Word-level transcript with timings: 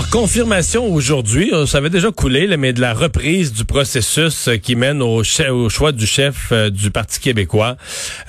Alors, 0.00 0.08
confirmation 0.08 0.90
aujourd'hui, 0.90 1.52
ça 1.66 1.76
avait 1.76 1.90
déjà 1.90 2.10
coulé, 2.10 2.56
mais 2.56 2.72
de 2.72 2.80
la 2.80 2.94
reprise 2.94 3.52
du 3.52 3.66
processus 3.66 4.48
euh, 4.48 4.56
qui 4.56 4.74
mène 4.74 5.02
au, 5.02 5.22
choix 5.22 5.92
du 5.92 6.06
chef 6.06 6.52
euh, 6.52 6.70
du 6.70 6.90
Parti 6.90 7.20
québécois. 7.20 7.76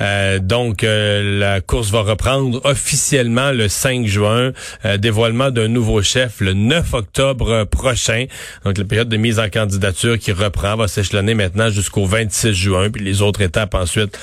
Euh, 0.02 0.40
donc, 0.40 0.82
la 0.82 1.62
course 1.62 1.90
va 1.90 2.02
reprendre 2.02 2.60
officiellement 2.66 3.52
le 3.52 3.70
5 3.70 4.06
juin. 4.06 4.52
dévoilement 5.00 5.50
d'un 5.50 5.70
nouveau 5.70 6.02
chef 6.02 6.42
le 6.42 6.52
9 6.54 6.94
octobre 6.94 7.64
prochain. 7.64 8.26
Donc, 8.66 8.78
la 8.78 8.84
période 8.84 9.08
de 9.08 9.16
mise 9.16 9.40
en 9.40 9.48
candidature 9.48 10.20
qui 10.20 10.34
reprend 10.34 10.76
va 10.76 10.90
s'échelonner 10.90 11.36
maintenant 11.36 11.70
jusqu'au 11.70 12.06
26 12.06 12.54
juin. 12.54 12.90
Puis 12.90 13.02
les 13.02 13.22
autres 13.22 13.42
étapes 13.42 13.76
ensuite 13.76 14.20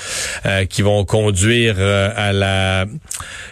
qui 0.69 0.83
vont 0.83 1.03
conduire 1.03 1.77
à 1.79 2.31
la... 2.31 2.85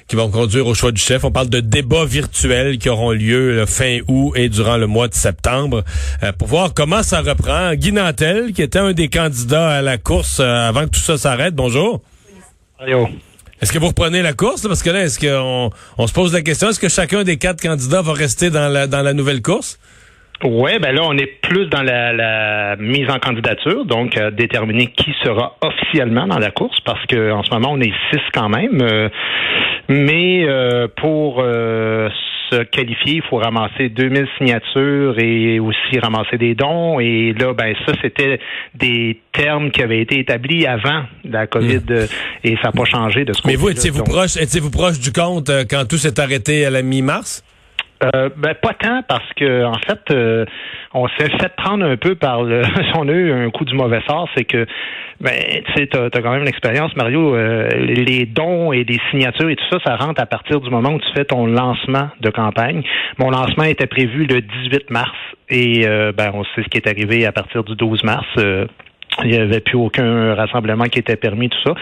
qui 0.08 0.16
vont 0.16 0.30
conduire 0.30 0.68
au 0.68 0.76
choix 0.76 0.92
du 0.92 1.02
chef. 1.02 1.24
On 1.24 1.32
parle 1.32 1.50
de 1.50 1.62
débats 1.62 2.06
virtuels 2.06 2.78
qui 2.78 2.90
auront 2.90 3.12
lieu 3.12 3.56
le 3.56 3.66
fin 3.66 3.87
août 4.08 4.34
et 4.36 4.50
durant 4.50 4.78
le 4.78 4.88
mois 4.88 5.08
de 5.08 5.14
septembre 5.14 5.84
euh, 6.24 6.32
pour 6.32 6.48
voir 6.48 6.74
comment 6.74 7.04
ça 7.04 7.22
reprend. 7.22 7.74
Guy 7.74 7.92
Nantel, 7.92 8.54
qui 8.54 8.62
était 8.62 8.80
un 8.80 8.94
des 8.94 9.10
candidats 9.10 9.70
à 9.70 9.82
la 9.82 9.98
course 9.98 10.40
euh, 10.40 10.70
avant 10.70 10.86
que 10.86 10.92
tout 10.92 11.00
ça 11.00 11.18
s'arrête. 11.18 11.56
Bonjour. 11.56 12.02
Est-ce 13.62 13.72
que 13.72 13.80
vous 13.80 13.88
reprenez 13.88 14.22
la 14.22 14.34
course? 14.34 14.68
Parce 14.68 14.84
que 14.84 14.90
là, 14.90 15.04
est-ce 15.04 15.20
qu'on 15.20 15.72
on 15.98 16.08
se 16.08 16.14
pose 16.14 16.34
la 16.34 16.42
question, 16.42 16.70
est-ce 16.70 16.80
que 16.80 16.90
chacun 16.90 17.24
des 17.24 17.38
quatre 17.38 17.62
candidats 17.62 18.02
va 18.02 18.14
rester 18.14 18.50
dans 18.50 18.68
la, 18.68 18.88
dans 18.88 19.02
la 19.02 19.14
nouvelle 19.14 19.42
course? 19.42 19.80
Oui, 20.44 20.78
ben 20.80 20.94
là, 20.94 21.02
on 21.04 21.18
est 21.18 21.42
plus 21.42 21.66
dans 21.66 21.82
la, 21.82 22.76
mise 22.76 23.10
en 23.10 23.18
candidature, 23.18 23.86
donc 23.86 24.20
déterminer 24.34 24.88
qui 24.88 25.12
sera 25.24 25.58
officiellement 25.62 26.28
dans 26.28 26.38
la 26.38 26.52
course, 26.52 26.80
parce 26.86 27.04
que 27.08 27.32
en 27.32 27.42
ce 27.42 27.50
moment, 27.52 27.72
on 27.72 27.82
est 27.82 27.94
six 28.12 28.22
quand 28.34 28.50
même. 28.50 28.80
Euh, 28.82 29.10
mais 29.90 30.46
pour 30.98 31.44
se 32.50 32.64
qualifier, 32.64 33.16
il 33.16 33.22
faut 33.22 33.38
ramasser 33.38 33.90
2000 33.90 34.28
signatures 34.38 35.20
et 35.20 35.60
aussi 35.60 36.00
ramasser 36.00 36.38
des 36.38 36.56
dons. 36.56 37.00
Et 37.00 37.34
là, 37.34 37.54
ben 37.54 37.74
ça, 37.86 37.94
c'était 38.02 38.40
des 38.76 39.20
termes 39.32 39.72
qui 39.72 39.82
avaient 39.82 40.02
été 40.02 40.20
établis 40.20 40.66
avant 40.66 41.04
la 41.24 41.48
COVID 41.48 41.78
hmm. 41.78 42.08
et 42.44 42.56
ça 42.58 42.68
n'a 42.68 42.72
pas 42.72 42.86
changé 42.86 43.26
de 43.26 43.34
ce 43.34 43.42
Mais 43.46 43.56
vous, 43.56 43.70
étiez-vous 43.70 44.04
proche, 44.04 44.38
étiez-vous 44.38 44.72
proche 44.72 45.00
du 45.00 45.12
compte 45.12 45.50
euh, 45.50 45.64
quand 45.70 45.86
tout 45.88 45.98
s'est 45.98 46.20
arrêté 46.20 46.66
à 46.66 46.70
la 46.70 46.82
mi-mars? 46.82 47.44
Euh, 48.04 48.30
ben 48.38 48.54
pas 48.54 48.74
tant 48.74 49.02
parce 49.08 49.34
que 49.36 49.66
en 49.66 49.74
fait 49.74 50.00
euh, 50.12 50.46
on 50.94 51.08
s'est 51.08 51.30
fait 51.30 51.56
prendre 51.56 51.84
un 51.84 51.98
peu 51.98 52.14
par 52.14 52.44
le 52.44 52.62
on 52.96 53.10
a 53.10 53.12
eu 53.12 53.32
un 53.32 53.50
coup 53.50 53.66
du 53.66 53.74
mauvais 53.74 54.02
sort 54.08 54.30
c'est 54.36 54.46
que 54.46 54.68
ben 55.20 55.34
tu 55.66 55.74
sais 55.74 55.88
t'as 55.88 56.06
as 56.06 56.22
quand 56.22 56.32
même 56.32 56.44
l'expérience 56.44 56.96
Mario 56.96 57.36
euh, 57.36 57.68
les 57.70 58.28
dons 58.28 58.72
et 58.72 58.84
les 58.84 59.00
signatures 59.10 59.50
et 59.50 59.56
tout 59.56 59.66
ça 59.72 59.80
ça 59.84 59.96
rentre 59.96 60.22
à 60.22 60.28
partir 60.28 60.62
du 60.62 60.70
moment 60.70 60.90
où 60.90 61.00
tu 61.00 61.12
fais 61.16 61.26
ton 61.26 61.48
lancement 61.48 62.10
de 62.22 62.30
campagne. 62.30 62.84
Mon 63.18 63.32
lancement 63.32 63.64
était 63.64 63.88
prévu 63.88 64.28
le 64.28 64.42
18 64.42 64.92
mars 64.92 65.18
et 65.50 65.88
ben 66.16 66.32
on 66.36 66.44
sait 66.44 66.62
ce 66.64 66.68
qui 66.68 66.78
est 66.78 66.88
arrivé 66.88 67.26
à 67.26 67.32
partir 67.32 67.64
du 67.64 67.76
12 67.76 68.04
mars 68.04 68.28
il 69.24 69.32
n'y 69.32 69.38
avait 69.38 69.60
plus 69.60 69.78
aucun 69.78 70.36
rassemblement 70.36 70.86
qui 70.86 71.00
était 71.00 71.16
permis, 71.16 71.50
tout 71.50 71.58
ça. 71.66 71.74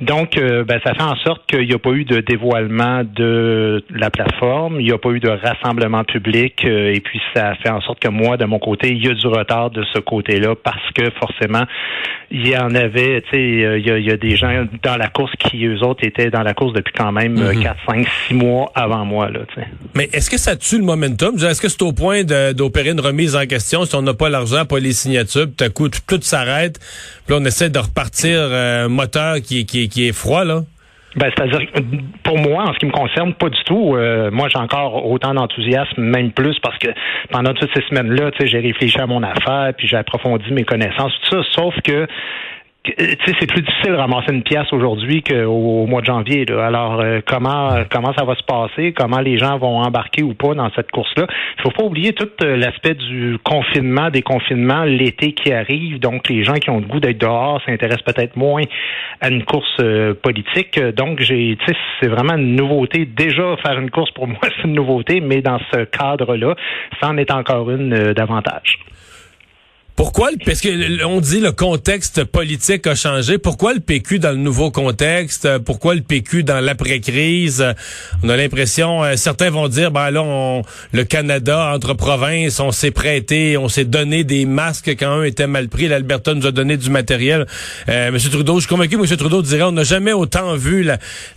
Donc, 0.00 0.36
euh, 0.36 0.64
ben, 0.64 0.80
ça 0.84 0.94
fait 0.94 1.02
en 1.02 1.16
sorte 1.16 1.42
qu'il 1.46 1.66
n'y 1.66 1.74
a 1.74 1.78
pas 1.78 1.90
eu 1.90 2.04
de 2.04 2.20
dévoilement 2.20 3.02
de 3.04 3.84
la 3.90 4.10
plateforme, 4.10 4.80
il 4.80 4.86
n'y 4.86 4.92
a 4.92 4.98
pas 4.98 5.10
eu 5.10 5.20
de 5.20 5.28
rassemblement 5.28 6.04
public, 6.04 6.64
euh, 6.64 6.92
et 6.92 7.00
puis 7.00 7.20
ça 7.34 7.54
fait 7.56 7.70
en 7.70 7.80
sorte 7.80 8.00
que 8.00 8.08
moi, 8.08 8.36
de 8.36 8.44
mon 8.44 8.58
côté, 8.58 8.90
il 8.90 9.04
y 9.04 9.08
a 9.08 9.14
du 9.14 9.26
retard 9.26 9.70
de 9.70 9.84
ce 9.92 9.98
côté-là 10.00 10.54
parce 10.62 10.90
que 10.94 11.10
forcément, 11.20 11.64
il 12.30 12.48
y 12.48 12.56
en 12.56 12.74
avait, 12.74 13.20
tu 13.22 13.30
sais, 13.30 13.78
il 13.78 13.86
y, 13.86 14.10
a, 14.10 14.16
des 14.16 14.36
gens 14.36 14.66
dans 14.82 14.96
la 14.96 15.08
course 15.08 15.32
qui, 15.38 15.66
eux 15.66 15.82
autres, 15.82 16.04
étaient 16.04 16.30
dans 16.30 16.42
la 16.42 16.54
course 16.54 16.72
depuis 16.72 16.94
quand 16.96 17.12
même 17.12 17.36
4, 17.36 17.76
5, 17.86 18.06
6 18.28 18.34
mois 18.34 18.72
avant 18.74 19.04
moi. 19.04 19.30
Là, 19.30 19.40
Mais 19.94 20.08
est-ce 20.14 20.30
que 20.30 20.38
ça 20.38 20.56
tue 20.56 20.78
le 20.78 20.84
momentum? 20.84 21.34
Est-ce 21.36 21.60
que 21.60 21.68
c'est 21.68 21.82
au 21.82 21.92
point 21.92 22.22
d'opérer 22.24 22.90
une 22.90 23.00
remise 23.00 23.36
en 23.36 23.44
question? 23.44 23.84
Si 23.84 23.94
on 23.94 24.02
n'a 24.02 24.14
pas 24.14 24.30
l'argent, 24.30 24.64
pas 24.64 24.78
les 24.78 24.92
signatures, 24.92 25.46
tout 25.54 25.62
à 25.62 25.68
coup, 25.68 25.88
tout 25.90 26.22
s'arrête? 26.22 26.80
Puis 27.26 27.34
là, 27.34 27.40
on 27.40 27.44
essaie 27.44 27.70
de 27.70 27.78
repartir 27.78 28.38
euh, 28.38 28.86
un 28.86 28.88
moteur 28.88 29.36
qui, 29.36 29.66
qui, 29.66 29.88
qui 29.88 30.08
est 30.08 30.12
froid, 30.12 30.44
là. 30.44 30.62
Ben, 31.14 31.30
c'est-à-dire, 31.36 31.68
pour 32.22 32.38
moi, 32.38 32.64
en 32.64 32.72
ce 32.72 32.78
qui 32.78 32.86
me 32.86 32.90
concerne, 32.90 33.34
pas 33.34 33.50
du 33.50 33.62
tout. 33.64 33.94
Euh, 33.96 34.30
moi, 34.30 34.48
j'ai 34.48 34.58
encore 34.58 35.04
autant 35.10 35.34
d'enthousiasme, 35.34 36.00
même 36.00 36.32
plus, 36.32 36.58
parce 36.60 36.78
que 36.78 36.88
pendant 37.30 37.52
toutes 37.52 37.70
ces 37.74 37.82
semaines-là, 37.88 38.30
j'ai 38.40 38.60
réfléchi 38.60 38.98
à 38.98 39.06
mon 39.06 39.22
affaire, 39.22 39.72
puis 39.76 39.86
j'ai 39.86 39.96
approfondi 39.96 40.50
mes 40.52 40.64
connaissances, 40.64 41.12
tout 41.28 41.36
ça. 41.36 41.42
Sauf 41.54 41.74
que 41.84 42.06
c'est 42.84 43.46
plus 43.46 43.62
difficile 43.62 43.92
de 43.92 43.96
ramasser 43.96 44.32
une 44.32 44.42
pièce 44.42 44.72
aujourd'hui 44.72 45.22
qu'au 45.22 45.86
mois 45.86 46.00
de 46.00 46.06
janvier. 46.06 46.44
Alors, 46.50 47.00
euh, 47.00 47.20
comment 47.24 47.84
comment 47.88 48.12
ça 48.14 48.24
va 48.24 48.34
se 48.34 48.42
passer? 48.42 48.92
Comment 48.92 49.20
les 49.20 49.38
gens 49.38 49.56
vont 49.58 49.78
embarquer 49.78 50.22
ou 50.22 50.34
pas 50.34 50.54
dans 50.54 50.68
cette 50.74 50.90
course-là? 50.90 51.26
Il 51.58 51.62
faut 51.62 51.70
pas 51.70 51.84
oublier 51.84 52.12
tout 52.12 52.28
euh, 52.42 52.56
l'aspect 52.56 52.94
du 52.94 53.38
confinement, 53.44 54.10
des 54.10 54.22
confinements, 54.22 54.82
l'été 54.82 55.32
qui 55.32 55.52
arrive. 55.52 56.00
Donc, 56.00 56.28
les 56.28 56.42
gens 56.42 56.54
qui 56.54 56.70
ont 56.70 56.80
le 56.80 56.86
goût 56.86 56.98
d'être 56.98 57.18
dehors 57.18 57.60
s'intéressent 57.64 58.02
peut-être 58.02 58.36
moins 58.36 58.64
à 59.20 59.28
une 59.28 59.44
course 59.44 59.76
euh, 59.80 60.14
politique. 60.14 60.80
Donc, 60.80 61.20
j'ai, 61.20 61.56
c'est 62.00 62.08
vraiment 62.08 62.34
une 62.34 62.56
nouveauté. 62.56 63.04
Déjà, 63.04 63.56
faire 63.58 63.78
une 63.78 63.90
course 63.90 64.10
pour 64.10 64.26
moi, 64.26 64.38
c'est 64.42 64.66
une 64.66 64.74
nouveauté, 64.74 65.20
mais 65.20 65.40
dans 65.40 65.60
ce 65.72 65.84
cadre-là, 65.84 66.56
ça 67.00 67.10
en 67.10 67.16
est 67.16 67.30
encore 67.30 67.70
une 67.70 68.12
davantage. 68.12 68.78
Pourquoi, 69.94 70.30
parce 70.46 70.62
que 70.62 71.04
on 71.04 71.20
dit 71.20 71.38
le 71.38 71.52
contexte 71.52 72.24
politique 72.24 72.86
a 72.86 72.94
changé, 72.94 73.36
pourquoi 73.36 73.74
le 73.74 73.80
PQ 73.80 74.18
dans 74.20 74.30
le 74.30 74.38
nouveau 74.38 74.70
contexte, 74.70 75.58
pourquoi 75.58 75.94
le 75.94 76.00
PQ 76.00 76.44
dans 76.44 76.60
l'après-crise? 76.60 77.62
On 78.22 78.30
a 78.30 78.36
l'impression, 78.36 79.04
euh, 79.04 79.16
certains 79.16 79.50
vont 79.50 79.68
dire, 79.68 79.90
ben 79.90 80.10
là, 80.10 80.62
le 80.92 81.04
Canada, 81.04 81.72
entre 81.74 81.92
provinces, 81.92 82.58
on 82.58 82.72
s'est 82.72 82.90
prêté, 82.90 83.58
on 83.58 83.68
s'est 83.68 83.84
donné 83.84 84.24
des 84.24 84.46
masques 84.46 84.96
quand 84.98 85.10
un 85.10 85.24
était 85.24 85.46
mal 85.46 85.68
pris, 85.68 85.88
l'Alberta 85.88 86.32
nous 86.32 86.46
a 86.46 86.52
donné 86.52 86.78
du 86.78 86.88
matériel. 86.88 87.46
Euh, 87.90 88.10
Monsieur 88.10 88.30
Trudeau, 88.30 88.54
je 88.54 88.60
suis 88.60 88.68
convaincu 88.68 88.94
M. 88.94 89.04
Trudeau 89.04 89.42
dirait, 89.42 89.64
on 89.64 89.72
n'a 89.72 89.84
jamais 89.84 90.14
autant 90.14 90.56
vu 90.56 90.88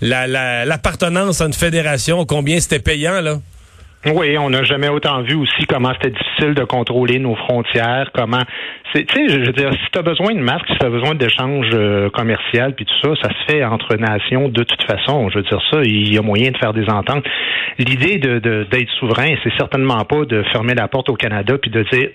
l'appartenance 0.01 1.39
la, 1.39 1.45
à 1.45 1.47
une 1.47 1.53
fédération, 1.53 2.25
combien 2.25 2.59
c'était 2.61 2.79
payant, 2.79 3.19
là. 3.19 3.41
Oui, 4.13 4.37
on 4.37 4.51
n'a 4.51 4.63
jamais 4.63 4.87
autant 4.87 5.23
vu 5.23 5.33
aussi 5.33 5.65
comment 5.67 5.91
c'était 5.93 6.11
difficile 6.11 6.53
de 6.53 6.63
contrôler 6.63 7.17
nos 7.17 7.35
frontières, 7.35 8.11
comment 8.13 8.43
c'est 8.93 9.03
tu 9.05 9.15
sais, 9.15 9.29
je 9.29 9.39
veux 9.39 9.51
dire, 9.51 9.71
si 9.73 9.91
tu 9.91 9.97
as 9.97 10.03
besoin 10.03 10.35
de 10.35 10.39
masques, 10.39 10.67
si 10.69 10.77
tu 10.77 10.85
as 10.85 10.89
besoin 10.89 11.15
d'échanges 11.15 11.71
euh, 11.73 12.09
commerciaux 12.11 12.71
puis 12.75 12.85
tout 12.85 12.95
ça, 13.01 13.15
ça 13.21 13.29
se 13.29 13.51
fait 13.51 13.63
entre 13.63 13.95
nations 13.95 14.47
de 14.47 14.63
toute 14.63 14.83
façon. 14.83 15.29
Je 15.29 15.39
veux 15.39 15.43
dire 15.43 15.59
ça, 15.71 15.81
il 15.83 16.13
y 16.13 16.19
a 16.19 16.21
moyen 16.21 16.51
de 16.51 16.57
faire 16.57 16.73
des 16.73 16.87
ententes. 16.87 17.25
L'idée 17.79 18.17
de 18.19 18.37
d'être 18.39 18.89
souverain, 18.99 19.35
c'est 19.43 19.53
certainement 19.57 20.03
pas 20.05 20.23
de 20.25 20.43
fermer 20.53 20.75
la 20.75 20.87
porte 20.87 21.09
au 21.09 21.15
Canada 21.15 21.57
puis 21.57 21.71
de 21.71 21.81
dire 21.91 22.09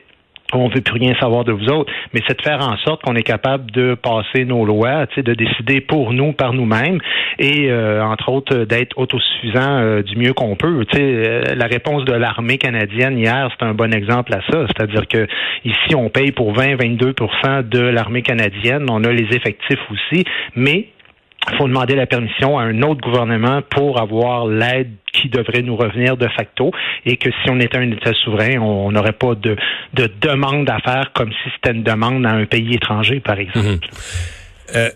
on 0.59 0.69
veut 0.69 0.81
plus 0.81 0.95
rien 0.95 1.15
savoir 1.21 1.45
de 1.45 1.53
vous 1.53 1.69
autres, 1.69 1.93
mais 2.13 2.21
c'est 2.27 2.37
de 2.37 2.43
faire 2.43 2.61
en 2.61 2.77
sorte 2.79 3.03
qu'on 3.03 3.15
est 3.15 3.23
capable 3.23 3.71
de 3.71 3.95
passer 3.95 4.45
nos 4.45 4.65
lois, 4.65 5.07
de 5.17 5.35
décider 5.35 5.81
pour 5.81 6.13
nous, 6.13 6.33
par 6.33 6.53
nous-mêmes, 6.53 6.99
et 7.39 7.71
euh, 7.71 8.03
entre 8.03 8.31
autres 8.31 8.65
d'être 8.65 8.99
autosuffisant 8.99 9.79
euh, 9.79 10.03
du 10.03 10.17
mieux 10.17 10.33
qu'on 10.33 10.57
peut. 10.57 10.85
Euh, 10.95 11.43
la 11.55 11.67
réponse 11.67 12.05
de 12.05 12.13
l'armée 12.13 12.59
canadienne 12.59 13.19
hier, 13.19 13.51
c'est 13.59 13.67
un 13.67 13.75
bon 13.75 13.93
exemple 13.95 14.33
à 14.35 14.41
ça, 14.51 14.67
c'est-à-dire 14.67 15.07
que 15.09 15.27
ici 15.65 15.95
on 15.95 16.09
paye 16.09 16.33
pour 16.33 16.53
20-22% 16.55 17.69
de 17.69 17.81
l'armée 17.81 18.23
canadienne, 18.23 18.87
on 18.91 19.05
a 19.05 19.13
les 19.13 19.37
effectifs 19.37 19.81
aussi, 19.91 20.25
mais 20.55 20.87
il 21.49 21.57
faut 21.57 21.69
demander 21.69 21.95
la 21.95 22.07
permission 22.07 22.59
à 22.59 22.65
un 22.65 22.83
autre 22.83 23.01
gouvernement 23.01 23.63
pour 23.63 24.01
avoir 24.01 24.47
l'aide 24.47 24.93
qui 25.13 25.29
devrait 25.29 25.63
nous 25.63 25.77
revenir 25.77 26.17
de 26.17 26.29
facto 26.29 26.71
et 27.07 27.17
que 27.17 27.31
si 27.31 27.51
on 27.51 27.59
était 27.61 27.79
un 27.79 27.91
État 27.91 28.13
souverain, 28.13 28.59
on 28.59 28.93
n'aurait 28.93 29.13
pas 29.13 29.35
de, 29.35 29.57
de 29.95 30.11
demande 30.21 30.69
à 30.69 30.79
faire 30.79 31.13
comme 31.15 31.33
si 31.33 31.51
c'était 31.55 31.77
une 31.77 31.83
demande 31.83 32.25
à 32.27 32.31
un 32.31 32.45
pays 32.45 32.75
étranger, 32.75 33.21
par 33.21 33.39
exemple. 33.39 33.69
Mhm. 33.69 33.79
Euh, 34.77 34.91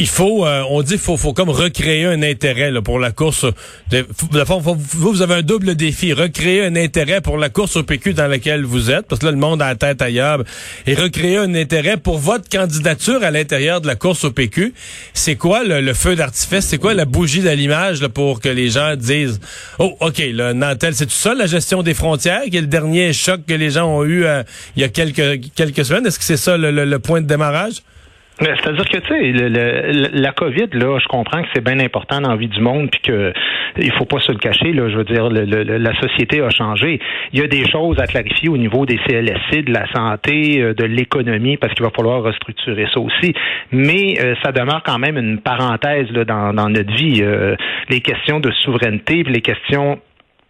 il 0.00 0.06
faut, 0.06 0.46
euh, 0.46 0.62
on 0.70 0.82
dit, 0.82 0.96
faut, 0.96 1.16
faut 1.16 1.32
comme 1.32 1.48
recréer 1.48 2.04
un 2.04 2.22
intérêt 2.22 2.70
là, 2.70 2.82
pour 2.82 2.98
la 2.98 3.10
course. 3.10 3.46
De, 3.90 4.06
vous, 4.20 4.76
vous 4.92 5.22
avez 5.22 5.34
un 5.34 5.42
double 5.42 5.74
défi 5.74 6.12
recréer 6.12 6.64
un 6.64 6.76
intérêt 6.76 7.20
pour 7.20 7.36
la 7.36 7.48
course 7.48 7.76
au 7.76 7.82
PQ 7.82 8.14
dans 8.14 8.28
laquelle 8.28 8.64
vous 8.64 8.90
êtes, 8.90 9.06
parce 9.06 9.20
que 9.20 9.26
là 9.26 9.32
le 9.32 9.38
monde 9.38 9.60
a 9.60 9.68
la 9.68 9.74
tête 9.74 10.00
ailleurs, 10.00 10.44
et 10.86 10.94
recréer 10.94 11.38
un 11.38 11.54
intérêt 11.54 11.96
pour 11.96 12.18
votre 12.18 12.48
candidature 12.48 13.22
à 13.24 13.30
l'intérieur 13.30 13.80
de 13.80 13.86
la 13.86 13.96
course 13.96 14.24
au 14.24 14.30
PQ. 14.30 14.72
C'est 15.14 15.36
quoi 15.36 15.64
le, 15.64 15.94
feu 15.94 16.14
d'artifice? 16.14 16.66
C'est 16.66 16.78
quoi 16.78 16.94
la 16.94 17.04
bougie 17.04 17.40
d'allumage 17.40 18.06
pour 18.08 18.40
que 18.40 18.48
les 18.48 18.70
gens 18.70 18.94
disent, 18.94 19.40
oh, 19.78 19.96
ok, 20.00 20.18
le 20.18 20.52
Nantel, 20.52 20.94
c'est 20.94 21.06
tout 21.06 21.12
ça 21.12 21.34
la 21.34 21.46
gestion 21.46 21.82
des 21.82 21.94
frontières, 21.94 22.42
qui 22.50 22.56
est 22.56 22.60
le 22.60 22.66
dernier 22.68 23.12
choc 23.12 23.40
que 23.46 23.54
les 23.54 23.70
gens 23.70 23.88
ont 23.88 24.04
eu 24.04 24.24
euh, 24.24 24.42
il 24.76 24.82
y 24.82 24.84
a 24.84 24.88
quelques 24.88 25.40
quelques 25.54 25.84
semaines. 25.84 26.06
Est-ce 26.06 26.18
que 26.18 26.24
c'est 26.24 26.36
ça 26.36 26.56
le 26.56 26.98
point 26.98 27.20
de 27.20 27.26
démarrage 27.26 27.82
c'est-à-dire 28.40 28.84
que 28.84 28.98
tu 28.98 29.08
sais, 29.08 30.08
la 30.12 30.32
COVID, 30.32 30.68
là, 30.72 30.98
je 30.98 31.08
comprends 31.08 31.42
que 31.42 31.48
c'est 31.54 31.64
bien 31.64 31.80
important 31.80 32.20
dans 32.20 32.30
la 32.30 32.36
vie 32.36 32.48
du 32.48 32.60
monde, 32.60 32.90
puis 32.90 33.00
que 33.00 33.32
il 33.76 33.92
faut 33.92 34.04
pas 34.04 34.20
se 34.20 34.32
le 34.32 34.38
cacher. 34.38 34.72
Là, 34.72 34.88
je 34.88 34.96
veux 34.96 35.04
dire, 35.04 35.28
la 35.28 36.00
société 36.00 36.40
a 36.40 36.50
changé. 36.50 37.00
Il 37.32 37.40
y 37.40 37.42
a 37.42 37.46
des 37.46 37.68
choses 37.68 37.98
à 37.98 38.06
clarifier 38.06 38.48
au 38.48 38.56
niveau 38.56 38.86
des 38.86 38.98
CLSC, 39.06 39.64
de 39.64 39.72
la 39.72 39.86
santé, 39.92 40.60
euh, 40.60 40.74
de 40.74 40.84
l'économie, 40.84 41.56
parce 41.56 41.74
qu'il 41.74 41.84
va 41.84 41.90
falloir 41.90 42.22
restructurer 42.22 42.86
ça 42.92 43.00
aussi. 43.00 43.34
Mais 43.72 44.14
euh, 44.20 44.34
ça 44.42 44.52
demeure 44.52 44.82
quand 44.84 44.98
même 44.98 45.16
une 45.16 45.40
parenthèse 45.40 46.10
là, 46.10 46.24
dans, 46.24 46.52
dans 46.52 46.68
notre 46.68 46.92
vie. 46.94 47.20
Euh, 47.22 47.56
les 47.88 48.00
questions 48.00 48.40
de 48.40 48.50
souveraineté, 48.50 49.22
les 49.24 49.40
questions 49.40 49.98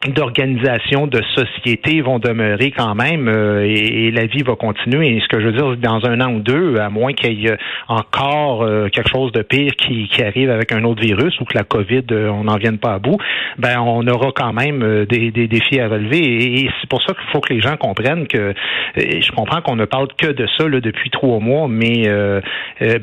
d'organisation 0.07 1.09
de 1.09 1.21
société 1.35 2.03
vont 2.03 2.21
demeurer 2.21 2.71
quand 2.71 2.95
même 2.95 3.27
euh, 3.27 3.65
et, 3.67 4.13
la 4.13 4.27
vie 4.27 4.43
va 4.43 4.55
continuer. 4.55 5.17
Et 5.17 5.21
ce 5.21 5.27
que 5.27 5.41
je 5.41 5.47
veux 5.47 5.53
dire, 5.53 5.77
dans 5.77 6.07
un 6.07 6.21
an 6.21 6.35
ou 6.35 6.39
deux, 6.39 6.77
à 6.79 6.89
moins 6.89 7.13
qu'il 7.13 7.41
y 7.41 7.49
ait 7.49 7.59
encore 7.89 8.63
euh, 8.63 8.89
quelque 8.91 9.11
chose 9.11 9.33
de 9.33 9.43
pire 9.43 9.73
qui, 9.75 10.09
qui, 10.09 10.23
arrive 10.23 10.51
avec 10.51 10.71
un 10.71 10.85
autre 10.85 11.03
virus 11.03 11.39
ou 11.41 11.45
que 11.45 11.59
la 11.59 11.65
COVID, 11.65 12.05
euh, 12.13 12.29
on 12.29 12.45
n'en 12.45 12.59
vienne 12.59 12.79
pas 12.79 12.95
à 12.95 12.99
bout, 13.01 13.19
ben 13.59 13.81
on 13.81 14.07
aura 14.07 14.31
quand 14.33 14.53
même 14.53 15.05
des, 15.07 15.33
des 15.33 15.49
défis 15.49 15.81
à 15.81 15.89
relever. 15.89 16.19
Et, 16.19 16.71
c'est 16.81 16.89
pour 16.89 17.03
ça 17.03 17.13
qu'il 17.15 17.29
faut 17.33 17.41
que 17.41 17.53
les 17.53 17.61
gens 17.61 17.77
comprennent 17.77 18.29
que 18.29 18.55
je 18.97 19.33
comprends 19.33 19.61
qu'on 19.63 19.77
ne 19.77 19.85
parle 19.85 20.07
que 20.17 20.29
de 20.29 20.47
ça 20.57 20.69
là, 20.69 20.81
depuis 20.81 21.11
trois 21.11 21.41
mois, 21.41 21.67
mais 21.69 22.05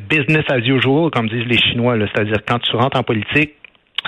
business 0.10 0.44
as 0.50 0.60
usual, 0.60 1.10
comme 1.12 1.28
disent 1.28 1.48
les 1.48 1.58
Chinois, 1.58 1.98
c'est-à-dire 2.00 2.40
quand 2.48 2.60
tu 2.60 2.76
rentres 2.76 2.98
en 2.98 3.04
politique, 3.04 3.55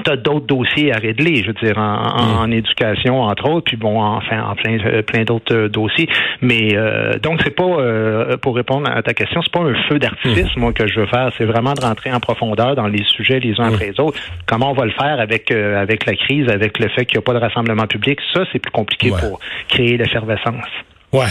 tu 0.03 0.11
as 0.11 0.17
d'autres 0.17 0.45
dossiers 0.45 0.93
à 0.93 0.97
régler, 0.97 1.43
je 1.43 1.47
veux 1.47 1.53
dire, 1.53 1.77
en, 1.77 2.47
mm. 2.47 2.53
éducation, 2.53 3.21
entre 3.21 3.49
autres, 3.49 3.65
puis 3.65 3.77
bon, 3.77 4.01
enfin, 4.01 4.41
en 4.43 4.55
plein, 4.55 4.77
euh, 4.85 5.01
plein 5.01 5.23
d'autres 5.23 5.53
euh, 5.53 5.69
dossiers. 5.69 6.07
Mais 6.41 6.75
euh, 6.75 7.13
donc, 7.19 7.41
c'est 7.43 7.55
pas, 7.55 7.63
euh, 7.63 8.37
pour 8.37 8.55
répondre 8.55 8.89
à 8.89 9.01
ta 9.01 9.13
question, 9.13 9.41
c'est 9.41 9.51
pas 9.51 9.61
un 9.61 9.75
feu 9.89 9.99
d'artifice, 9.99 10.55
mm. 10.55 10.59
moi, 10.59 10.73
que 10.73 10.87
je 10.87 10.99
veux 10.99 11.07
faire. 11.07 11.31
C'est 11.37 11.45
vraiment 11.45 11.73
de 11.73 11.81
rentrer 11.81 12.11
en 12.11 12.19
profondeur 12.19 12.75
dans 12.75 12.87
les 12.87 13.03
sujets 13.03 13.39
les 13.39 13.59
uns 13.59 13.69
mm. 13.69 13.73
après 13.73 13.87
les 13.91 13.99
autres. 13.99 14.19
Comment 14.45 14.71
on 14.71 14.75
va 14.75 14.85
le 14.85 14.91
faire 14.91 15.19
avec, 15.19 15.51
avec 15.51 16.05
la 16.05 16.15
crise, 16.15 16.49
avec 16.49 16.79
le 16.79 16.89
fait 16.89 17.05
qu'il 17.05 17.17
n'y 17.17 17.23
a 17.23 17.25
pas 17.25 17.33
de 17.33 17.39
rassemblement 17.39 17.87
public? 17.87 18.19
Ça, 18.33 18.43
c'est 18.51 18.59
plus 18.59 18.71
compliqué 18.71 19.09
pour 19.09 19.39
créer 19.69 19.97
l'effervescence. 19.97 20.65
Ouais. 21.13 21.27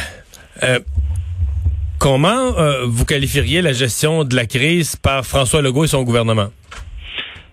comment 1.98 2.52
vous 2.86 3.04
qualifieriez 3.04 3.62
la 3.62 3.72
gestion 3.72 4.24
de 4.24 4.34
la 4.34 4.46
crise 4.46 4.96
par 4.96 5.24
François 5.24 5.62
Legault 5.62 5.84
et 5.84 5.88
son 5.88 6.02
gouvernement? 6.02 6.48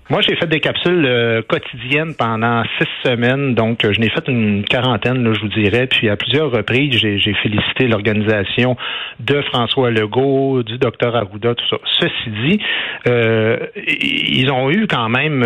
Moi, 0.09 0.19
j'ai 0.19 0.35
fait 0.35 0.47
des 0.47 0.59
capsules 0.59 1.05
euh, 1.05 1.41
quotidiennes 1.47 2.13
pendant 2.13 2.61
six 2.77 2.89
semaines, 3.05 3.55
donc 3.55 3.85
euh, 3.85 3.93
je 3.93 4.01
n'ai 4.01 4.09
fait 4.09 4.27
une 4.27 4.65
quarantaine, 4.65 5.23
là, 5.23 5.31
je 5.33 5.39
vous 5.39 5.47
dirais. 5.47 5.87
Puis 5.87 6.09
à 6.09 6.17
plusieurs 6.17 6.51
reprises, 6.51 6.91
j'ai 6.97 7.33
félicité 7.41 7.87
l'organisation 7.87 8.75
de 9.21 9.41
François 9.43 9.91
Legault, 9.91 10.61
du 10.63 10.77
docteur 10.77 11.15
Arruda, 11.15 11.55
tout 11.55 11.65
ça. 11.69 11.77
Ceci 12.01 12.29
dit, 12.45 12.59
euh, 13.07 13.57
ils 13.77 14.51
ont 14.51 14.69
eu 14.71 14.87
quand 14.87 15.07
même, 15.07 15.41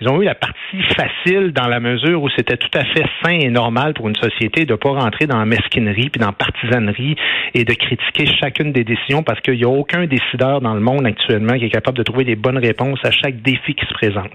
ils 0.00 0.08
ont 0.08 0.22
eu 0.22 0.24
la 0.24 0.34
partie 0.34 0.82
facile 0.96 1.52
dans 1.52 1.68
la 1.68 1.78
mesure 1.78 2.22
où 2.22 2.30
c'était 2.30 2.56
tout 2.56 2.70
à 2.72 2.84
fait 2.84 3.04
sain 3.22 3.38
et 3.38 3.50
normal 3.50 3.92
pour 3.92 4.08
une 4.08 4.16
société 4.16 4.64
de 4.64 4.72
ne 4.72 4.76
pas 4.76 4.90
rentrer 4.90 5.26
dans 5.26 5.38
la 5.38 5.44
mesquinerie 5.44 6.08
puis 6.08 6.20
dans 6.20 6.28
la 6.28 6.32
partisanerie 6.32 7.16
et 7.52 7.64
de 7.64 7.74
critiquer 7.74 8.26
chacune 8.40 8.72
des 8.72 8.84
décisions 8.84 9.22
parce 9.22 9.40
qu'il 9.40 9.56
n'y 9.56 9.64
a 9.64 9.68
aucun 9.68 10.06
décideur 10.06 10.62
dans 10.62 10.74
le 10.74 10.80
monde 10.80 11.06
actuellement 11.06 11.58
qui 11.58 11.66
est 11.66 11.70
capable 11.70 11.98
de 11.98 12.02
trouver 12.02 12.24
les 12.24 12.36
bonnes 12.36 12.58
réponses 12.58 12.98
à 13.04 13.10
chaque 13.10 13.42
défi 13.42 13.73
qui 13.74 13.86
se 13.86 13.92
présente. 13.94 14.30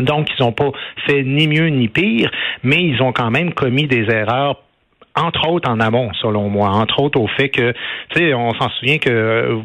Donc, 0.00 0.28
ils 0.30 0.42
n'ont 0.42 0.52
pas 0.52 0.72
fait 1.06 1.22
ni 1.22 1.46
mieux 1.46 1.68
ni 1.68 1.88
pire, 1.88 2.30
mais 2.62 2.82
ils 2.82 3.00
ont 3.02 3.12
quand 3.12 3.30
même 3.30 3.54
commis 3.54 3.86
des 3.86 4.10
erreurs 4.10 4.63
entre 5.16 5.48
autres 5.48 5.70
en 5.70 5.78
amont, 5.78 6.10
selon 6.20 6.48
moi, 6.48 6.70
entre 6.70 7.00
autres 7.00 7.20
au 7.20 7.28
fait 7.28 7.48
que, 7.48 7.72
tu 8.10 8.18
sais, 8.18 8.34
on 8.34 8.52
s'en 8.54 8.68
souvient 8.70 8.98
que 8.98 9.10
euh, 9.10 9.56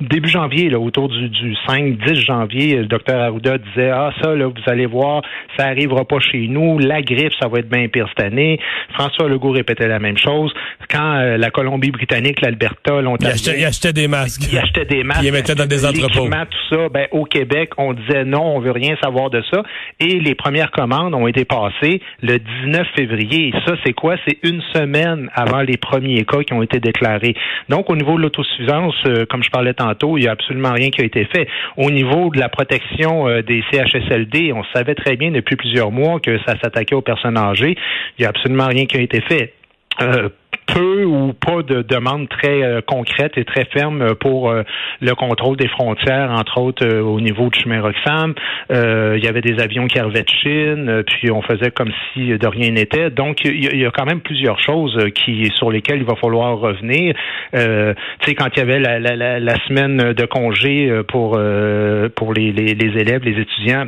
début 0.00 0.28
janvier, 0.28 0.70
là, 0.70 0.80
autour 0.80 1.08
du, 1.08 1.28
du 1.28 1.54
5-10 1.68 2.14
janvier, 2.26 2.76
le 2.76 2.86
docteur 2.86 3.20
Arruda 3.20 3.58
disait, 3.58 3.90
ah 3.90 4.10
ça, 4.20 4.34
là, 4.34 4.46
vous 4.46 4.62
allez 4.66 4.86
voir, 4.86 5.22
ça 5.56 5.66
arrivera 5.66 6.04
pas 6.04 6.18
chez 6.18 6.48
nous, 6.48 6.78
la 6.78 7.00
grippe, 7.02 7.32
ça 7.40 7.46
va 7.46 7.60
être 7.60 7.68
bien 7.68 7.86
pire 7.88 8.08
cette 8.08 8.26
année. 8.26 8.58
François 8.94 9.28
Legault 9.28 9.52
répétait 9.52 9.86
la 9.86 10.00
même 10.00 10.18
chose. 10.18 10.52
Quand 10.90 11.18
euh, 11.18 11.36
la 11.36 11.50
Colombie-Britannique, 11.50 12.40
l'Alberta, 12.40 13.00
l'Ontario... 13.00 13.36
Il 13.56 13.64
achetait, 13.64 13.92
des 13.92 14.08
masques. 14.08 14.50
Il 14.50 14.58
achetait 14.58 14.84
des 14.84 15.04
masques. 15.04 15.20
il 15.22 15.26
les 15.26 15.30
mettait 15.30 15.54
dans 15.54 15.66
des 15.66 15.86
entrepôts. 15.86 16.28
tout 16.28 16.74
ça, 16.74 16.88
ben, 16.88 17.06
au 17.12 17.24
Québec, 17.24 17.70
on 17.78 17.92
disait 17.92 18.24
non, 18.24 18.56
on 18.56 18.58
veut 18.58 18.72
rien 18.72 18.96
savoir 19.00 19.30
de 19.30 19.42
ça. 19.52 19.62
Et 20.00 20.18
les 20.18 20.34
premières 20.34 20.72
commandes 20.72 21.14
ont 21.14 21.28
été 21.28 21.44
passées 21.44 22.00
le 22.20 22.38
19 22.64 22.86
février. 22.96 23.48
Et 23.48 23.52
ça, 23.64 23.76
c'est 23.84 23.92
quoi? 23.92 24.16
C'est 24.26 24.38
une 24.42 24.60
semaine 24.74 24.87
avant 25.34 25.60
les 25.60 25.76
premiers 25.76 26.24
cas 26.24 26.42
qui 26.42 26.52
ont 26.52 26.62
été 26.62 26.80
déclarés. 26.80 27.34
Donc, 27.68 27.90
au 27.90 27.96
niveau 27.96 28.16
de 28.16 28.22
l'autosuffisance, 28.22 28.94
euh, 29.06 29.26
comme 29.26 29.42
je 29.42 29.50
parlais 29.50 29.74
tantôt, 29.74 30.16
il 30.16 30.22
n'y 30.22 30.28
a 30.28 30.32
absolument 30.32 30.72
rien 30.72 30.90
qui 30.90 31.02
a 31.02 31.04
été 31.04 31.24
fait. 31.24 31.48
Au 31.76 31.90
niveau 31.90 32.30
de 32.30 32.38
la 32.38 32.48
protection 32.48 33.28
euh, 33.28 33.42
des 33.42 33.62
CHSLD, 33.70 34.52
on 34.52 34.64
savait 34.74 34.94
très 34.94 35.16
bien 35.16 35.30
depuis 35.30 35.56
plusieurs 35.56 35.90
mois 35.90 36.20
que 36.20 36.38
ça 36.46 36.54
s'attaquait 36.62 36.94
aux 36.94 37.02
personnes 37.02 37.38
âgées. 37.38 37.76
Il 38.18 38.22
n'y 38.22 38.26
a 38.26 38.30
absolument 38.30 38.66
rien 38.66 38.86
qui 38.86 38.96
a 38.96 39.00
été 39.00 39.20
fait. 39.20 39.54
Euh, 40.00 40.28
peu 40.74 41.04
ou 41.04 41.32
pas 41.32 41.62
de 41.62 41.82
demandes 41.82 42.28
très 42.28 42.62
euh, 42.62 42.80
concrètes 42.86 43.36
et 43.36 43.44
très 43.44 43.64
fermes 43.66 44.14
pour 44.16 44.50
euh, 44.50 44.62
le 45.00 45.14
contrôle 45.14 45.56
des 45.56 45.68
frontières, 45.68 46.30
entre 46.30 46.58
autres 46.60 46.86
euh, 46.86 47.02
au 47.02 47.20
niveau 47.20 47.48
du 47.48 47.58
chemin 47.58 47.80
Roxham. 47.80 48.34
il 48.70 49.24
y 49.24 49.28
avait 49.28 49.40
des 49.40 49.60
avions 49.60 49.86
qui 49.86 49.98
arrivaient 49.98 50.22
de 50.22 50.28
Chine, 50.28 51.02
puis 51.06 51.30
on 51.30 51.42
faisait 51.42 51.70
comme 51.70 51.90
si 52.12 52.28
de 52.36 52.46
rien 52.46 52.70
n'était. 52.70 53.10
Donc, 53.10 53.44
il 53.44 53.80
y, 53.80 53.86
a 53.86 53.90
quand 53.90 54.04
même 54.04 54.20
plusieurs 54.20 54.60
choses 54.60 54.96
qui 55.14 55.50
sur 55.56 55.70
lesquelles 55.70 55.98
il 55.98 56.04
va 56.04 56.16
falloir 56.16 56.58
revenir. 56.58 57.14
tu 57.52 57.60
sais, 58.24 58.34
quand 58.34 58.48
il 58.54 58.58
y 58.58 58.62
avait 58.62 58.78
la, 58.78 58.98
la, 58.98 59.40
la, 59.40 59.54
semaine 59.66 60.12
de 60.12 60.26
congé 60.26 61.02
pour 61.08 61.38
pour 62.14 62.32
les, 62.34 62.52
les 62.52 63.00
élèves, 63.00 63.24
les 63.24 63.40
étudiants 63.40 63.86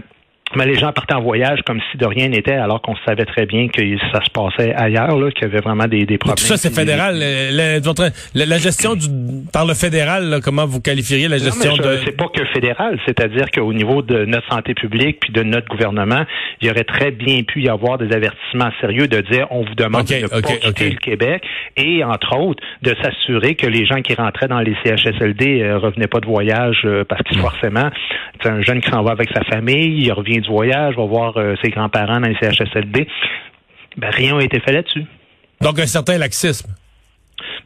mais 0.56 0.66
les 0.66 0.74
gens 0.74 0.92
partaient 0.92 1.14
en 1.14 1.22
voyage 1.22 1.60
comme 1.64 1.80
si 1.90 1.98
de 1.98 2.06
rien 2.06 2.28
n'était, 2.28 2.54
alors 2.54 2.82
qu'on 2.82 2.96
savait 3.06 3.24
très 3.24 3.46
bien 3.46 3.68
que 3.68 3.80
ça 4.12 4.20
se 4.24 4.30
passait 4.30 4.74
ailleurs, 4.74 5.16
qu'il 5.34 5.42
y 5.42 5.44
avait 5.44 5.60
vraiment 5.60 5.86
des, 5.86 6.04
des 6.06 6.18
problèmes. 6.18 6.36
tout 6.36 6.44
ça, 6.44 6.56
c'est 6.56 6.74
fédéral. 6.74 7.22
La, 8.34 8.58
gestion 8.58 8.94
du, 8.94 9.06
par 9.52 9.64
le 9.64 9.74
fédéral, 9.74 10.40
comment 10.42 10.66
vous 10.66 10.80
qualifieriez 10.80 11.28
la 11.28 11.38
gestion 11.38 11.76
non, 11.76 11.82
de... 11.82 11.98
C'est 12.04 12.16
pas 12.16 12.28
que 12.34 12.44
fédéral, 12.46 12.98
c'est-à-dire 13.06 13.50
qu'au 13.52 13.72
niveau 13.72 14.02
de 14.02 14.24
notre 14.24 14.48
santé 14.48 14.74
publique 14.74 15.20
puis 15.20 15.32
de 15.32 15.42
notre 15.42 15.68
gouvernement, 15.68 16.24
il 16.60 16.68
y 16.68 16.70
aurait 16.70 16.84
très 16.84 17.10
bien 17.10 17.42
pu 17.42 17.62
y 17.62 17.68
avoir 17.68 17.98
des 17.98 18.12
avertissements 18.14 18.70
sérieux 18.80 19.06
de 19.06 19.20
dire 19.20 19.46
on 19.50 19.62
vous 19.64 19.74
demande 19.74 20.06
de 20.06 20.14
ne 20.14 20.26
pas 20.26 20.42
quitter 20.42 20.90
le 20.90 20.96
Québec 20.96 21.42
et, 21.76 22.02
entre 22.04 22.36
autres, 22.36 22.62
de 22.82 22.94
s'assurer 23.02 23.54
que 23.54 23.66
les 23.66 23.86
gens 23.86 24.02
qui 24.02 24.14
rentraient 24.14 24.48
dans 24.48 24.60
les 24.60 24.74
CHSLD 24.84 25.62
euh, 25.62 25.78
revenaient 25.78 26.08
pas 26.08 26.20
de 26.20 26.26
voyage 26.26 26.82
euh, 26.84 27.04
parce 27.04 27.22
que 27.22 27.38
forcément, 27.38 27.90
c'est 28.42 28.48
un 28.48 28.62
jeune 28.62 28.80
qui 28.80 28.90
s'en 28.90 29.02
va 29.02 29.12
avec 29.12 29.30
sa 29.34 29.44
famille, 29.44 30.02
il 30.02 30.12
revient 30.12 30.39
du 30.40 30.48
voyage, 30.50 30.96
va 30.96 31.04
voir 31.04 31.36
euh, 31.36 31.54
ses 31.62 31.70
grands-parents 31.70 32.20
dans 32.20 32.28
les 32.28 32.36
CHSLD. 32.36 33.06
Ben, 33.96 34.10
rien 34.10 34.36
n'a 34.36 34.44
été 34.44 34.60
fait 34.60 34.72
là-dessus. 34.72 35.04
Donc, 35.60 35.78
un 35.78 35.86
certain 35.86 36.18
laxisme. 36.18 36.72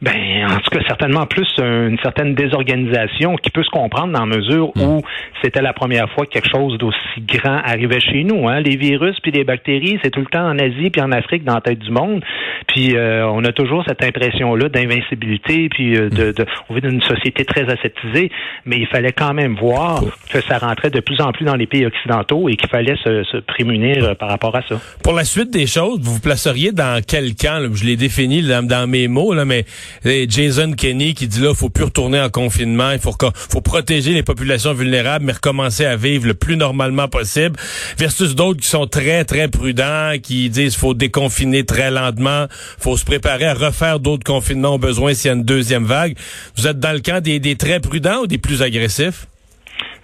Ben, 0.01 0.47
en 0.49 0.59
tout 0.59 0.69
cas, 0.71 0.79
certainement 0.87 1.25
plus 1.25 1.47
une 1.57 1.97
certaine 1.99 2.35
désorganisation 2.35 3.35
qui 3.35 3.49
peut 3.49 3.63
se 3.63 3.69
comprendre 3.69 4.13
dans 4.13 4.25
la 4.25 4.37
mesure 4.37 4.71
hmm. 4.75 4.81
où 4.81 5.01
c'était 5.41 5.61
la 5.61 5.73
première 5.73 6.09
fois 6.11 6.25
que 6.25 6.31
quelque 6.31 6.49
chose 6.49 6.77
d'aussi 6.77 7.21
grand 7.21 7.61
arrivait 7.63 7.99
chez 7.99 8.23
nous. 8.23 8.47
Hein. 8.47 8.59
Les 8.61 8.75
virus 8.75 9.19
puis 9.21 9.31
les 9.31 9.43
bactéries, 9.43 9.99
c'est 10.03 10.11
tout 10.11 10.19
le 10.19 10.25
temps 10.25 10.47
en 10.47 10.57
Asie 10.59 10.89
puis 10.89 11.01
en 11.01 11.11
Afrique, 11.11 11.43
dans 11.43 11.55
la 11.55 11.61
tête 11.61 11.79
du 11.79 11.91
monde. 11.91 12.23
Puis 12.67 12.95
euh, 12.95 13.27
on 13.27 13.43
a 13.43 13.51
toujours 13.51 13.83
cette 13.87 14.03
impression-là 14.03 14.69
d'invincibilité, 14.69 15.69
puis 15.69 15.95
euh, 15.95 16.09
de, 16.09 16.31
de, 16.31 16.45
on 16.69 16.73
vit 16.73 16.81
dans 16.81 16.89
une 16.89 17.01
société 17.01 17.45
très 17.45 17.63
aseptisée, 17.63 18.31
mais 18.65 18.77
il 18.77 18.87
fallait 18.87 19.11
quand 19.11 19.33
même 19.33 19.55
voir 19.55 20.03
que 20.29 20.41
ça 20.41 20.57
rentrait 20.57 20.89
de 20.89 20.99
plus 20.99 21.21
en 21.21 21.31
plus 21.31 21.45
dans 21.45 21.55
les 21.55 21.67
pays 21.67 21.85
occidentaux 21.85 22.49
et 22.49 22.55
qu'il 22.55 22.69
fallait 22.69 22.97
se, 23.03 23.23
se 23.23 23.37
prémunir 23.37 24.03
euh, 24.03 24.15
par 24.15 24.29
rapport 24.29 24.55
à 24.55 24.61
ça. 24.67 24.79
Pour 25.03 25.13
la 25.13 25.23
suite 25.23 25.51
des 25.51 25.67
choses, 25.67 25.99
vous 26.01 26.13
vous 26.13 26.19
placeriez 26.19 26.71
dans 26.71 27.01
quel 27.05 27.35
camp? 27.35 27.69
Je 27.73 27.85
l'ai 27.85 27.95
défini 27.95 28.41
dans, 28.41 28.65
dans, 28.65 28.89
mes 28.89 29.07
mots, 29.07 29.33
là, 29.33 29.45
mais 29.45 29.65
Jason 30.03 30.73
Kenney 30.73 31.13
qui 31.13 31.27
dit 31.27 31.41
là, 31.41 31.53
faut 31.53 31.69
plus 31.69 31.85
retourner 31.85 32.19
en 32.19 32.29
confinement, 32.29 32.91
il 32.91 32.99
faut, 32.99 33.61
protéger 33.61 34.13
les 34.13 34.23
populations 34.23 34.73
vulnérables, 34.73 35.25
mais 35.25 35.33
recommencer 35.33 35.85
à 35.85 35.95
vivre 35.95 36.27
le 36.27 36.33
plus 36.33 36.57
normalement 36.57 37.07
possible, 37.07 37.55
versus 37.97 38.35
d'autres 38.35 38.61
qui 38.61 38.67
sont 38.67 38.87
très, 38.87 39.23
très 39.25 39.47
prudents, 39.47 40.13
qui 40.21 40.49
disent 40.49 40.75
faut 40.75 40.93
déconfiner 40.93 41.65
très 41.65 41.91
lentement, 41.91 42.45
faut 42.79 42.97
se 42.97 43.05
préparer 43.05 43.45
à 43.45 43.53
refaire 43.53 43.99
d'autres 43.99 44.23
confinements 44.23 44.75
au 44.75 44.79
besoin 44.79 45.13
s'il 45.13 45.29
y 45.29 45.33
a 45.33 45.37
une 45.37 45.43
deuxième 45.43 45.85
vague. 45.85 46.15
Vous 46.57 46.67
êtes 46.67 46.79
dans 46.79 46.93
le 46.93 46.99
camp 46.99 47.21
des, 47.21 47.39
des 47.39 47.55
très 47.55 47.79
prudents 47.79 48.21
ou 48.21 48.27
des 48.27 48.37
plus 48.37 48.61
agressifs? 48.61 49.27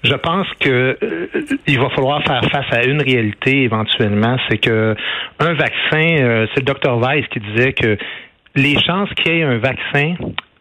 Je 0.04 0.16
pense 0.16 0.48
que 0.60 0.98
euh, 1.02 1.28
il 1.68 1.80
va 1.80 1.90
falloir 1.92 2.24
faire 2.24 2.44
face 2.50 2.66
à 2.72 2.84
une 2.86 3.02
réalité 3.02 3.64
éventuellement, 3.64 4.36
c'est 4.50 4.58
que 4.58 4.96
un 5.40 5.54
vaccin, 5.54 6.16
euh, 6.20 6.48
c'est 6.54 6.62
le 6.62 6.66
docteur 6.66 7.00
Weiss 7.00 7.26
qui 7.28 7.40
disait 7.40 7.74
que 7.74 7.98
les 8.56 8.80
chances 8.82 9.10
qu'il 9.16 9.34
y 9.34 9.40
ait 9.40 9.44
un 9.44 9.58
vaccin 9.58 10.16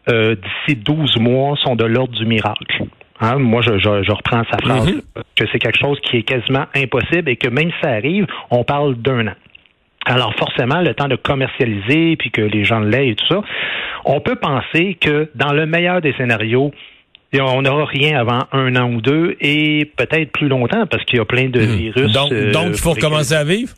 euh, 0.08 0.34
d'ici 0.34 0.80
12 0.80 1.18
mois 1.18 1.56
sont 1.62 1.76
de 1.76 1.84
l'ordre 1.84 2.16
du 2.16 2.26
miracle. 2.26 2.84
Hein, 3.20 3.36
moi, 3.36 3.60
je, 3.60 3.78
je, 3.78 4.12
reprends 4.12 4.42
sa 4.50 4.58
phrase, 4.58 4.86
mhm. 4.86 5.02
que 5.36 5.44
c'est 5.52 5.58
quelque 5.58 5.78
chose 5.78 6.00
qui 6.00 6.18
est 6.18 6.22
quasiment 6.22 6.64
impossible 6.74 7.28
et 7.28 7.36
que 7.36 7.48
même 7.48 7.70
si 7.70 7.76
ça 7.82 7.90
arrive, 7.90 8.26
on 8.50 8.64
parle 8.64 8.96
d'un 8.96 9.28
an. 9.28 9.34
Alors 10.06 10.34
forcément, 10.36 10.80
le 10.80 10.94
temps 10.94 11.08
de 11.08 11.16
commercialiser, 11.16 12.16
puis 12.16 12.30
que 12.30 12.40
les 12.40 12.64
gens 12.64 12.80
l'aient 12.80 13.10
et 13.10 13.14
tout 13.14 13.26
ça, 13.26 13.42
on 14.06 14.20
peut 14.20 14.36
penser 14.36 14.96
que 14.98 15.30
dans 15.34 15.52
le 15.52 15.66
meilleur 15.66 16.00
des 16.00 16.14
scénarios, 16.14 16.72
on 17.34 17.62
n'aura 17.62 17.84
rien 17.84 18.18
avant 18.18 18.46
un 18.52 18.74
an 18.76 18.90
ou 18.90 19.02
deux 19.02 19.36
et 19.40 19.84
peut-être 19.96 20.32
plus 20.32 20.48
longtemps 20.48 20.86
parce 20.86 21.04
qu'il 21.04 21.18
y 21.18 21.20
a 21.20 21.26
plein 21.26 21.50
de 21.50 21.60
mhm. 21.60 21.76
virus. 21.76 22.12
Donc, 22.12 22.32
donc 22.32 22.68
il 22.68 22.78
faut 22.78 22.92
recommencer 22.92 23.34
à 23.34 23.44
vivre? 23.44 23.74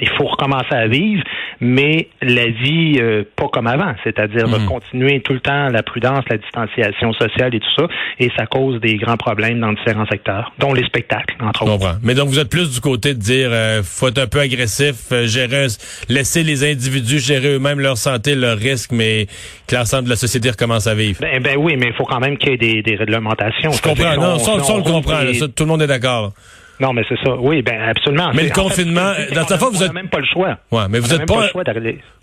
Il 0.00 0.08
faut 0.08 0.24
recommencer 0.24 0.74
à 0.74 0.86
vivre, 0.86 1.22
mais 1.60 2.08
la 2.20 2.46
vie 2.46 2.96
euh, 2.98 3.24
pas 3.36 3.48
comme 3.48 3.66
avant, 3.66 3.94
c'est-à-dire 4.02 4.48
hmm. 4.48 4.66
continuer 4.66 5.20
tout 5.20 5.32
le 5.32 5.40
temps 5.40 5.68
la 5.68 5.82
prudence, 5.82 6.24
la 6.28 6.38
distanciation 6.38 7.12
sociale 7.12 7.54
et 7.54 7.60
tout 7.60 7.74
ça, 7.76 7.86
et 8.18 8.30
ça 8.36 8.46
cause 8.46 8.80
des 8.80 8.96
grands 8.96 9.16
problèmes 9.16 9.60
dans 9.60 9.72
différents 9.72 10.06
secteurs, 10.06 10.52
dont 10.58 10.72
les 10.72 10.84
spectacles, 10.84 11.36
entre 11.40 11.64
autres. 11.64 11.98
Mais 12.02 12.14
donc 12.14 12.28
vous 12.28 12.38
êtes 12.38 12.50
plus 12.50 12.72
du 12.72 12.80
côté 12.80 13.14
de 13.14 13.20
dire 13.20 13.48
euh, 13.52 13.82
faut 13.82 14.08
être 14.08 14.18
un 14.18 14.26
peu 14.26 14.40
agressif, 14.40 15.12
euh, 15.12 15.26
gérer, 15.26 15.66
laisser 16.08 16.42
les 16.42 16.70
individus 16.70 17.18
gérer 17.18 17.54
eux-mêmes 17.54 17.80
leur 17.80 17.96
santé, 17.96 18.34
leurs 18.34 18.58
risques, 18.58 18.92
mais 18.92 19.26
que 19.66 19.76
l'ensemble 19.76 20.04
de 20.04 20.10
la 20.10 20.16
société 20.16 20.50
recommence 20.50 20.86
à 20.86 20.94
vivre. 20.94 21.20
Ben, 21.20 21.42
ben 21.42 21.56
oui, 21.56 21.76
mais 21.78 21.86
il 21.86 21.94
faut 21.94 22.04
quand 22.04 22.20
même 22.20 22.36
qu'il 22.36 22.50
y 22.50 22.78
ait 22.78 22.82
des, 22.82 22.96
réglementations. 22.96 23.72
Je 23.72 23.82
comprends, 23.82 24.14
non, 24.16 24.38
ça, 24.38 24.52
on, 24.52 24.76
le 24.76 24.82
comprend, 24.82 25.20
tout 25.54 25.64
le 25.64 25.68
monde 25.68 25.82
est 25.82 25.86
d'accord. 25.86 26.32
Non, 26.80 26.92
mais 26.92 27.04
c'est 27.08 27.18
ça. 27.22 27.36
Oui, 27.36 27.62
ben 27.62 27.80
absolument. 27.80 28.30
Mais 28.34 28.44
le 28.44 28.50
confinement, 28.50 29.12
dans 29.34 29.44
ta 29.44 29.58
fois, 29.58 29.70
vous 29.70 29.82
êtes 29.82 29.92
même 29.92 30.08
pas 30.08 30.18
le 30.18 30.26
choix. 30.26 30.58
Ouais, 30.70 30.84
mais 30.88 30.98
vous 30.98 31.12
êtes 31.14 31.26
pas, 31.26 31.50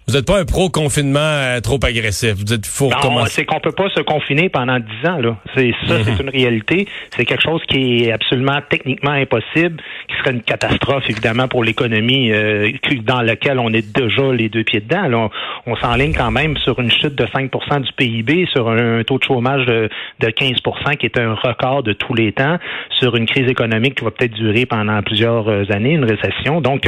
vous 0.08 0.18
n'êtes 0.18 0.26
pas 0.26 0.40
un 0.40 0.46
pro-confinement 0.46 1.20
euh, 1.20 1.60
trop 1.62 1.80
agressif. 1.84 2.34
Vous 2.34 2.54
êtes 2.54 2.66
faut 2.66 2.90
C'est 3.28 3.46
qu'on 3.46 3.60
peut 3.60 3.72
pas 3.72 3.88
se 3.90 4.02
confiner 4.02 4.50
pendant 4.50 4.80
dix 4.80 5.08
ans. 5.08 5.20
Là. 5.20 5.38
C'est 5.56 5.74
ça, 5.88 6.04
c'est 6.04 6.12
mhm. 6.12 6.22
une 6.24 6.30
réalité. 6.30 6.88
C'est 7.16 7.24
quelque 7.24 7.44
chose 7.44 7.62
qui 7.68 8.04
est 8.04 8.12
absolument 8.12 8.60
techniquement 8.70 9.12
impossible, 9.12 9.82
qui 10.10 10.18
serait 10.18 10.32
une 10.32 10.42
catastrophe 10.42 11.04
évidemment 11.08 11.48
pour 11.48 11.64
l'économie 11.64 12.32
euh, 12.32 12.72
dans 13.04 13.22
laquelle 13.22 13.60
on 13.60 13.72
est 13.72 13.96
déjà 13.96 14.34
les 14.34 14.50
deux 14.50 14.64
pieds 14.64 14.82
dedans. 14.82 15.08
Là, 15.08 15.30
on, 15.66 15.76
s'enligne 15.78 16.14
quand 16.14 16.32
même 16.32 16.58
sur 16.58 16.80
une 16.80 16.92
chute 16.92 17.16
de 17.16 17.26
5% 17.26 17.82
du 17.82 17.94
PIB, 17.94 18.48
sur 18.52 18.70
un, 18.70 19.04
taux 19.04 19.18
de 19.18 19.24
chômage 19.24 19.66
de, 19.66 19.90
de 20.20 20.30
15 20.30 20.56
qui 21.00 21.06
est 21.06 21.18
un 21.20 21.36
record 21.36 21.84
de 21.84 21.94
tous 21.94 22.14
les 22.14 22.34
temps, 22.34 22.58
sur 23.00 23.16
une 23.16 23.28
crise 23.28 23.48
économique 23.48 23.96
qui 23.96 24.04
va 24.04 24.12
peut-être 24.12 24.36
durer 24.42 24.66
pendant 24.66 25.02
plusieurs 25.04 25.48
euh, 25.48 25.64
années, 25.70 25.94
une 25.94 26.06
récession. 26.06 26.62
Donc 26.62 26.88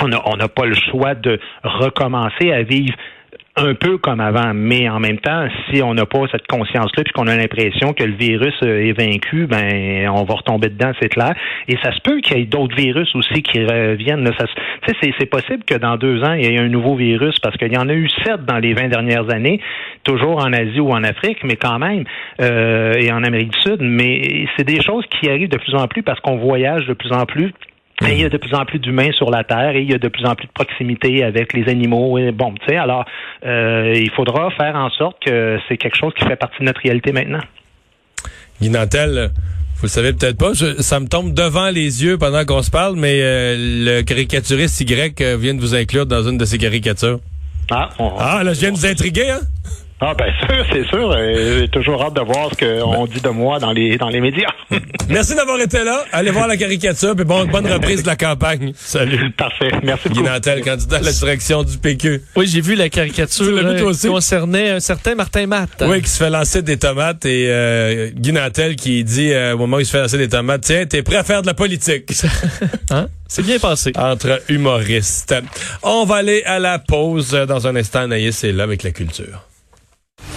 on 0.00 0.36
n'a 0.36 0.48
pas 0.48 0.64
le 0.64 0.74
choix 0.74 1.14
de 1.14 1.40
recommencer 1.64 2.52
à 2.52 2.62
vivre 2.62 2.94
un 3.58 3.74
peu 3.74 3.98
comme 3.98 4.20
avant, 4.20 4.52
mais 4.54 4.88
en 4.88 5.00
même 5.00 5.18
temps, 5.18 5.46
si 5.68 5.82
on 5.82 5.94
n'a 5.94 6.06
pas 6.06 6.20
cette 6.30 6.46
conscience-là, 6.46 7.02
puis 7.04 7.12
qu'on 7.12 7.26
a 7.26 7.36
l'impression 7.36 7.92
que 7.92 8.04
le 8.04 8.14
virus 8.14 8.54
euh, 8.62 8.86
est 8.86 8.92
vaincu, 8.92 9.46
ben 9.46 10.08
on 10.08 10.24
va 10.24 10.34
retomber 10.34 10.68
dedans, 10.68 10.92
c'est 11.00 11.08
clair. 11.08 11.34
Et 11.66 11.76
ça 11.82 11.92
se 11.92 12.00
peut 12.00 12.20
qu'il 12.20 12.38
y 12.38 12.42
ait 12.42 12.44
d'autres 12.44 12.76
virus 12.76 13.14
aussi 13.14 13.42
qui 13.42 13.60
reviennent. 13.60 14.24
Là. 14.24 14.30
c'est, 14.86 15.26
possible 15.26 15.64
que 15.64 15.74
dans 15.74 15.96
deux 15.96 16.22
ans, 16.22 16.32
il 16.32 16.44
y 16.44 16.54
ait 16.54 16.58
un 16.58 16.68
nouveau 16.68 16.94
virus, 16.94 17.38
parce 17.40 17.56
qu'il 17.56 17.72
y 17.72 17.78
en 17.78 17.88
a 17.88 17.94
eu 17.94 18.08
sept 18.24 18.44
dans 18.44 18.58
les 18.58 18.74
vingt 18.74 18.88
dernières 18.88 19.30
années, 19.32 19.60
toujours 20.04 20.38
en 20.38 20.52
Asie 20.52 20.80
ou 20.80 20.90
en 20.90 21.02
Afrique, 21.04 21.38
mais 21.44 21.56
quand 21.56 21.78
même, 21.78 22.04
euh, 22.40 22.94
et 22.94 23.12
en 23.12 23.22
Amérique 23.24 23.50
du 23.50 23.60
Sud. 23.60 23.78
Mais 23.80 24.46
c'est 24.56 24.64
des 24.64 24.80
choses 24.80 25.04
qui 25.06 25.28
arrivent 25.28 25.50
de 25.50 25.58
plus 25.58 25.74
en 25.74 25.86
plus 25.88 26.02
parce 26.02 26.20
qu'on 26.20 26.36
voyage 26.36 26.86
de 26.86 26.94
plus 26.94 27.12
en 27.12 27.26
plus 27.26 27.52
et 28.06 28.12
il 28.12 28.20
y 28.20 28.24
a 28.24 28.28
de 28.28 28.36
plus 28.36 28.54
en 28.54 28.64
plus 28.64 28.78
d'humains 28.78 29.10
sur 29.12 29.30
la 29.30 29.44
Terre 29.44 29.74
et 29.74 29.82
il 29.82 29.90
y 29.90 29.94
a 29.94 29.98
de 29.98 30.08
plus 30.08 30.24
en 30.24 30.34
plus 30.34 30.46
de 30.46 30.52
proximité 30.52 31.24
avec 31.24 31.52
les 31.52 31.68
animaux. 31.68 32.18
Et 32.18 32.30
bon, 32.30 32.54
tu 32.54 32.66
sais, 32.68 32.76
alors 32.76 33.04
euh, 33.44 33.92
il 33.94 34.10
faudra 34.10 34.50
faire 34.52 34.76
en 34.76 34.90
sorte 34.90 35.16
que 35.24 35.58
c'est 35.68 35.76
quelque 35.76 35.96
chose 35.96 36.12
qui 36.14 36.24
fait 36.24 36.36
partie 36.36 36.60
de 36.60 36.64
notre 36.64 36.80
réalité 36.80 37.12
maintenant. 37.12 37.40
Guy 38.60 38.70
Nantel, 38.70 39.30
vous 39.76 39.84
le 39.84 39.88
savez 39.88 40.12
peut-être 40.12 40.38
pas, 40.38 40.52
ça 40.54 41.00
me 41.00 41.06
tombe 41.06 41.34
devant 41.34 41.70
les 41.70 42.04
yeux 42.04 42.18
pendant 42.18 42.44
qu'on 42.44 42.62
se 42.62 42.70
parle, 42.70 42.96
mais 42.96 43.20
euh, 43.20 43.56
le 43.58 44.02
caricaturiste 44.02 44.80
Y 44.80 45.20
euh, 45.20 45.36
vient 45.36 45.54
de 45.54 45.60
vous 45.60 45.74
inclure 45.74 46.06
dans 46.06 46.22
une 46.22 46.38
de 46.38 46.44
ses 46.44 46.58
caricatures. 46.58 47.20
Ah, 47.70 47.90
ah 48.18 48.42
là, 48.44 48.54
je 48.54 48.60
viens 48.60 48.72
de 48.72 48.76
vous 48.76 48.86
intriguer, 48.86 49.30
hein? 49.30 49.40
Ah 50.00 50.14
ben 50.14 50.32
sûr, 50.46 50.64
c'est 50.72 50.86
sûr. 50.86 51.10
Euh, 51.10 51.60
j'ai 51.60 51.68
toujours 51.68 52.00
hâte 52.00 52.14
de 52.14 52.20
voir 52.20 52.50
ce 52.52 52.64
qu'on 52.64 53.06
dit 53.06 53.20
de 53.20 53.30
moi 53.30 53.58
dans 53.58 53.72
les 53.72 53.98
dans 53.98 54.08
les 54.08 54.20
médias. 54.20 54.52
Merci 55.08 55.34
d'avoir 55.34 55.60
été 55.60 55.82
là. 55.82 56.04
Allez 56.12 56.30
voir 56.30 56.46
la 56.46 56.56
caricature, 56.56 57.16
puis 57.16 57.24
bonne 57.24 57.66
reprise 57.66 58.02
de 58.02 58.06
la 58.06 58.14
campagne. 58.14 58.72
Salut. 58.76 59.32
Parfait. 59.32 59.72
Merci 59.82 60.08
beaucoup. 60.08 60.22
Guy 60.22 60.28
Nantel, 60.28 60.62
candidat 60.62 60.98
à 60.98 61.00
la 61.00 61.12
direction 61.12 61.64
du 61.64 61.78
PQ. 61.78 62.22
Oui, 62.36 62.46
j'ai 62.46 62.60
vu 62.60 62.76
la 62.76 62.88
caricature 62.88 63.58
euh, 63.58 63.92
qui 63.92 64.06
concernait 64.06 64.70
un 64.70 64.80
certain 64.80 65.16
Martin 65.16 65.46
Matt. 65.46 65.82
Oui, 65.84 66.00
qui 66.00 66.10
se 66.10 66.18
fait 66.18 66.30
lancer 66.30 66.62
des 66.62 66.76
tomates 66.76 67.24
et 67.26 67.46
euh, 67.48 68.10
Guy 68.14 68.32
Nantel 68.32 68.76
qui 68.76 69.02
dit 69.02 69.32
euh, 69.32 69.54
au 69.54 69.58
moment 69.58 69.78
où 69.78 69.80
il 69.80 69.86
se 69.86 69.90
fait 69.90 70.00
lancer 70.00 70.18
des 70.18 70.28
tomates, 70.28 70.62
tiens, 70.62 70.86
t'es 70.86 71.02
prêt 71.02 71.16
à 71.16 71.24
faire 71.24 71.42
de 71.42 71.48
la 71.48 71.54
politique. 71.54 72.12
hein? 72.90 73.08
C'est 73.26 73.44
bien 73.44 73.58
passé. 73.58 73.92
Entre 73.96 74.42
humoristes. 74.48 75.34
On 75.82 76.04
va 76.04 76.16
aller 76.16 76.44
à 76.44 76.60
la 76.60 76.78
pause 76.78 77.32
dans 77.32 77.66
un 77.66 77.74
instant. 77.74 78.02
Anaïs 78.02 78.44
est 78.44 78.52
là 78.52 78.62
avec 78.62 78.84
la 78.84 78.92
culture. 78.92 79.48